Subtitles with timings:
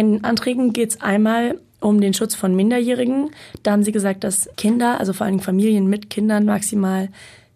[0.00, 3.32] In Anträgen geht es einmal um den Schutz von Minderjährigen.
[3.62, 7.10] Da haben sie gesagt, dass Kinder, also vor allem Familien mit Kindern, maximal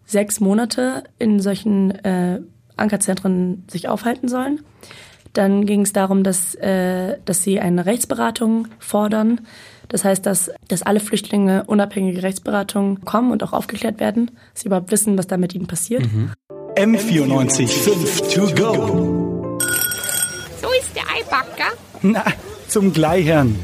[0.04, 2.42] sechs Monate in solchen äh,
[2.76, 4.60] Ankerzentren sich aufhalten sollen.
[5.32, 9.40] Dann ging es darum, dass, äh, dass sie eine Rechtsberatung fordern.
[9.88, 14.66] Das heißt, dass, dass alle Flüchtlinge unabhängige Rechtsberatung kommen und auch aufgeklärt werden, dass sie
[14.66, 16.02] überhaupt wissen, was da mit ihnen passiert.
[16.02, 16.32] Mhm.
[16.76, 19.23] M945 to go.
[20.64, 21.76] So ist der Eibacker.
[22.00, 22.24] Na,
[22.68, 23.54] zum Gleichern.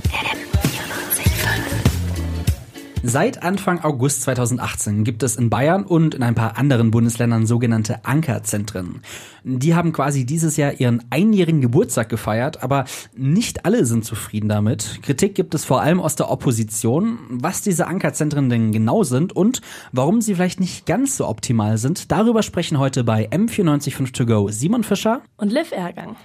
[3.03, 8.05] Seit Anfang August 2018 gibt es in Bayern und in ein paar anderen Bundesländern sogenannte
[8.05, 9.01] Ankerzentren.
[9.45, 12.85] Die haben quasi dieses Jahr ihren einjährigen Geburtstag gefeiert, aber
[13.17, 15.01] nicht alle sind zufrieden damit.
[15.03, 19.63] Kritik gibt es vor allem aus der Opposition, was diese Ankerzentren denn genau sind und
[19.93, 22.13] warum sie vielleicht nicht ganz so optimal sind.
[22.13, 26.17] Darüber sprechen heute bei M945 To Go Simon Fischer und Liv Ergang.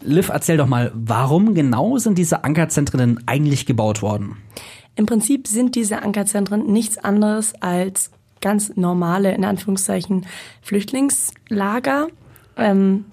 [0.00, 4.36] Liv, erzähl doch mal, warum genau sind diese Ankerzentren denn eigentlich gebaut worden?
[4.94, 10.26] Im Prinzip sind diese Ankerzentren nichts anderes als ganz normale, in Anführungszeichen,
[10.62, 12.08] Flüchtlingslager.
[12.56, 13.04] Ähm,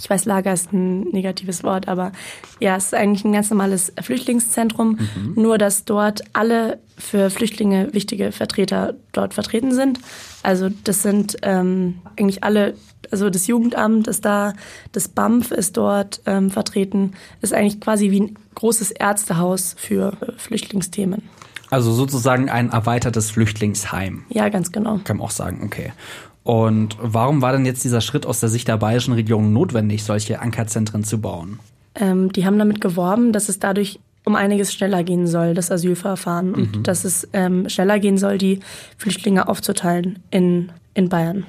[0.00, 2.12] ich weiß, Lager ist ein negatives Wort, aber
[2.60, 5.32] ja, es ist eigentlich ein ganz normales Flüchtlingszentrum, mhm.
[5.34, 10.00] nur dass dort alle für Flüchtlinge wichtige Vertreter dort vertreten sind.
[10.42, 12.74] Also das sind ähm, eigentlich alle,
[13.10, 14.54] also das Jugendamt ist da,
[14.92, 21.22] das BAMF ist dort ähm, vertreten, ist eigentlich quasi wie ein großes Ärztehaus für Flüchtlingsthemen.
[21.70, 24.24] Also sozusagen ein erweitertes Flüchtlingsheim.
[24.30, 25.00] Ja, ganz genau.
[25.04, 25.92] Kann man auch sagen, okay.
[26.48, 30.40] Und warum war denn jetzt dieser Schritt aus der Sicht der bayerischen Regierung notwendig, solche
[30.40, 31.58] Ankerzentren zu bauen?
[31.94, 36.52] Ähm, die haben damit geworben, dass es dadurch um einiges schneller gehen soll, das Asylverfahren,
[36.52, 36.54] mhm.
[36.54, 38.60] und dass es ähm, schneller gehen soll, die
[38.96, 41.44] Flüchtlinge aufzuteilen in, in Bayern.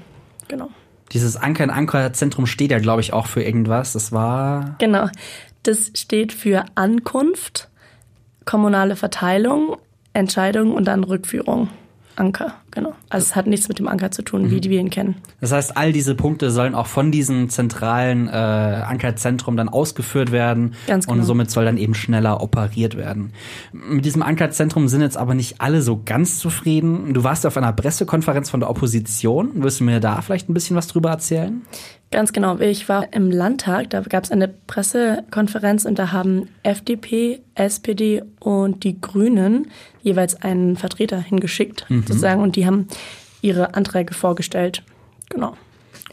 [0.49, 0.67] Genau.
[1.13, 3.93] Dieses Anker in Ankerzentrum steht ja, glaube ich, auch für irgendwas.
[3.93, 4.75] Das war.
[4.79, 5.07] Genau.
[5.63, 7.69] Das steht für Ankunft,
[8.43, 9.77] kommunale Verteilung,
[10.11, 11.69] Entscheidung und dann Rückführung.
[12.17, 12.93] Anker, genau.
[13.09, 14.51] Also es hat nichts mit dem Anker zu tun, mhm.
[14.51, 15.15] wie wir ihn kennen.
[15.41, 20.75] Das heißt, all diese Punkte sollen auch von diesem zentralen äh, Ankerzentrum dann ausgeführt werden
[20.87, 21.19] Ganz genau.
[21.19, 23.33] und somit soll dann eben schneller operiert werden.
[23.71, 27.13] Mit diesem Ankerzentrum sind jetzt aber nicht alle so ganz zufrieden.
[27.13, 29.63] Du warst auf einer Pressekonferenz von der Opposition.
[29.63, 31.61] Wirst du mir da vielleicht ein bisschen was drüber erzählen?
[32.11, 32.57] Ganz genau.
[32.57, 38.83] Ich war im Landtag, da gab es eine Pressekonferenz und da haben FDP, SPD und
[38.83, 39.67] die Grünen
[40.01, 42.03] jeweils einen Vertreter hingeschickt, mhm.
[42.07, 42.87] sozusagen, und die haben
[43.41, 44.83] ihre Anträge vorgestellt.
[45.29, 45.55] Genau.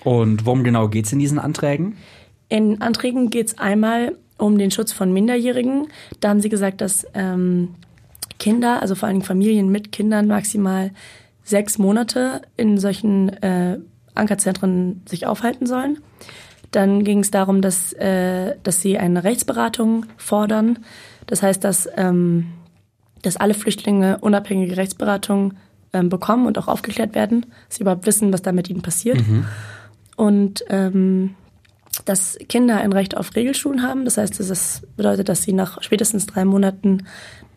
[0.05, 1.97] Und worum genau geht es in diesen Anträgen?
[2.49, 5.89] In Anträgen geht es einmal um den Schutz von Minderjährigen.
[6.21, 7.75] Da haben sie gesagt, dass ähm,
[8.39, 10.91] Kinder, also vor allem Familien mit Kindern, maximal
[11.43, 13.79] sechs Monate in solchen äh,
[14.15, 15.99] Ankerzentren sich aufhalten sollen.
[16.71, 20.81] Dann ging es darum, dass, äh, dass sie eine Rechtsberatung fordern.
[21.27, 22.53] Das heißt, dass, ähm,
[23.23, 25.55] dass alle Flüchtlinge unabhängige Rechtsberatung
[25.93, 29.19] ähm, bekommen und auch aufgeklärt werden, dass sie überhaupt wissen, was da mit ihnen passiert.
[29.19, 29.45] Mhm.
[30.17, 31.35] Und ähm,
[32.05, 34.05] dass Kinder ein Recht auf Regelschulen haben.
[34.05, 37.07] Das heißt, das bedeutet, dass sie nach spätestens drei Monaten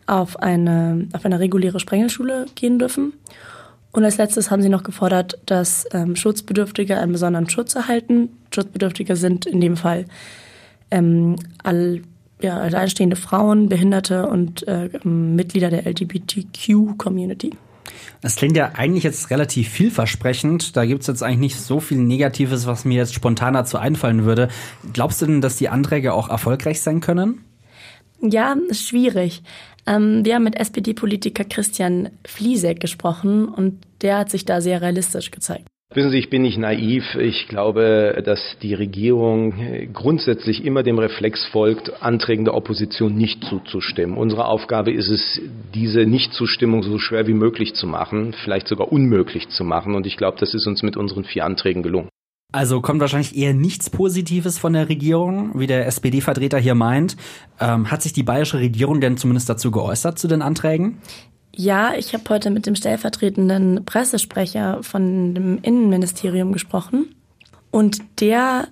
[0.06, 3.12] auf eine, auf eine reguläre Sprengelschule gehen dürfen.
[3.92, 8.30] Und als letztes haben sie noch gefordert, dass ähm, Schutzbedürftige einen besonderen Schutz erhalten.
[8.54, 10.06] Schutzbedürftige sind in dem Fall
[10.90, 12.02] ähm, all,
[12.40, 17.52] ja, alleinstehende Frauen, Behinderte und äh, Mitglieder der LGBTQ-Community.
[18.20, 20.76] Das klingt ja eigentlich jetzt relativ vielversprechend.
[20.76, 24.24] Da gibt es jetzt eigentlich nicht so viel Negatives, was mir jetzt spontan dazu einfallen
[24.24, 24.48] würde.
[24.92, 27.44] Glaubst du denn, dass die Anträge auch erfolgreich sein können?
[28.20, 29.42] Ja, schwierig.
[29.86, 35.30] Ähm, wir haben mit SPD-Politiker Christian Fliesek gesprochen und der hat sich da sehr realistisch
[35.30, 35.69] gezeigt.
[35.92, 37.16] Wissen Sie, ich bin nicht naiv.
[37.16, 39.54] Ich glaube, dass die Regierung
[39.92, 44.16] grundsätzlich immer dem Reflex folgt, Anträgen der Opposition nicht zuzustimmen.
[44.16, 45.40] Unsere Aufgabe ist es,
[45.74, 49.96] diese Nichtzustimmung so schwer wie möglich zu machen, vielleicht sogar unmöglich zu machen.
[49.96, 52.08] Und ich glaube, das ist uns mit unseren vier Anträgen gelungen.
[52.52, 57.16] Also kommt wahrscheinlich eher nichts Positives von der Regierung, wie der SPD-Vertreter hier meint.
[57.58, 60.98] Ähm, hat sich die bayerische Regierung denn zumindest dazu geäußert, zu den Anträgen?
[61.62, 67.14] Ja, ich habe heute mit dem stellvertretenden Pressesprecher von dem Innenministerium gesprochen.
[67.70, 68.68] Und der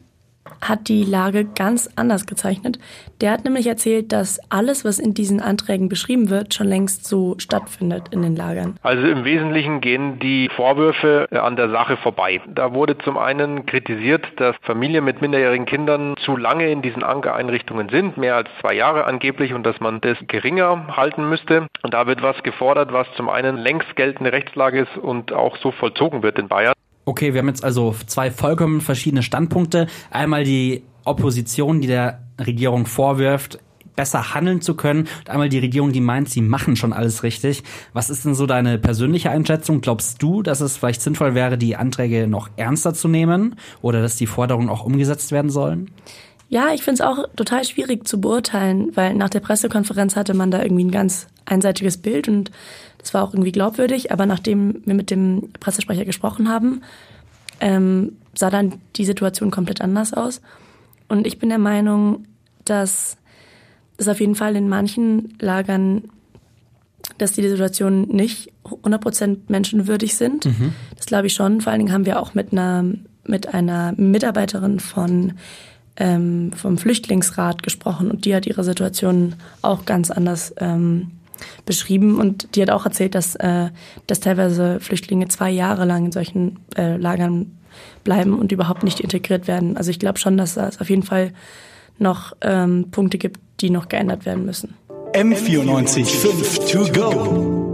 [0.60, 2.78] hat die Lage ganz anders gezeichnet.
[3.20, 7.34] Der hat nämlich erzählt, dass alles, was in diesen Anträgen beschrieben wird, schon längst so
[7.38, 8.76] stattfindet in den Lagern.
[8.82, 12.40] Also im Wesentlichen gehen die Vorwürfe äh, an der Sache vorbei.
[12.46, 17.88] Da wurde zum einen kritisiert, dass Familien mit minderjährigen Kindern zu lange in diesen Ankereinrichtungen
[17.88, 21.66] sind, mehr als zwei Jahre angeblich, und dass man das geringer halten müsste.
[21.82, 25.72] Und da wird was gefordert, was zum einen längst geltende Rechtslage ist und auch so
[25.72, 26.74] vollzogen wird in Bayern.
[27.08, 29.86] Okay, wir haben jetzt also zwei vollkommen verschiedene Standpunkte.
[30.10, 33.60] Einmal die Opposition, die der Regierung vorwirft,
[33.96, 35.08] besser handeln zu können.
[35.20, 37.62] Und einmal die Regierung, die meint, sie machen schon alles richtig.
[37.94, 39.80] Was ist denn so deine persönliche Einschätzung?
[39.80, 44.16] Glaubst du, dass es vielleicht sinnvoll wäre, die Anträge noch ernster zu nehmen oder dass
[44.16, 45.90] die Forderungen auch umgesetzt werden sollen?
[46.48, 50.50] Ja, ich finde es auch total schwierig zu beurteilen, weil nach der Pressekonferenz hatte man
[50.50, 52.50] da irgendwie ein ganz einseitiges Bild und
[52.96, 54.12] das war auch irgendwie glaubwürdig.
[54.12, 56.82] Aber nachdem wir mit dem Pressesprecher gesprochen haben,
[57.60, 60.40] ähm, sah dann die Situation komplett anders aus.
[61.08, 62.24] Und ich bin der Meinung,
[62.64, 63.16] dass
[63.98, 66.04] es auf jeden Fall in manchen Lagern,
[67.18, 70.46] dass die Situation nicht 100% menschenwürdig sind.
[70.46, 70.72] Mhm.
[70.96, 71.60] Das glaube ich schon.
[71.60, 72.84] Vor allen Dingen haben wir auch mit einer,
[73.24, 75.34] mit einer Mitarbeiterin von
[75.98, 81.10] ähm, vom Flüchtlingsrat gesprochen und die hat ihre Situation auch ganz anders ähm,
[81.66, 83.68] beschrieben und die hat auch erzählt, dass, äh,
[84.06, 87.58] dass teilweise Flüchtlinge zwei Jahre lang in solchen äh, Lagern
[88.04, 89.76] bleiben und überhaupt nicht integriert werden.
[89.76, 91.32] Also ich glaube schon, dass es auf jeden Fall
[91.98, 94.74] noch ähm, Punkte gibt, die noch geändert werden müssen.
[95.14, 97.67] M94 5 to go.